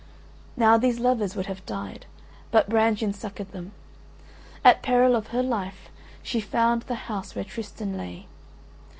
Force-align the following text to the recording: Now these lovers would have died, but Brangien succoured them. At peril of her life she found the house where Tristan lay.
Now 0.57 0.77
these 0.79 0.99
lovers 0.99 1.35
would 1.35 1.45
have 1.45 1.63
died, 1.67 2.07
but 2.49 2.67
Brangien 2.67 3.13
succoured 3.13 3.51
them. 3.51 3.71
At 4.65 4.81
peril 4.81 5.15
of 5.15 5.27
her 5.27 5.43
life 5.43 5.89
she 6.23 6.39
found 6.41 6.81
the 6.81 6.95
house 7.05 7.35
where 7.35 7.45
Tristan 7.45 7.95
lay. 7.95 8.25